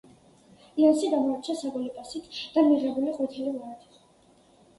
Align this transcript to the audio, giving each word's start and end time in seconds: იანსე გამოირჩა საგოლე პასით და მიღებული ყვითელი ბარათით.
იანსე 0.83 1.09
გამოირჩა 1.11 1.55
საგოლე 1.59 1.91
პასით 1.99 2.41
და 2.57 2.65
მიღებული 2.71 3.15
ყვითელი 3.19 3.55
ბარათით. 3.61 4.01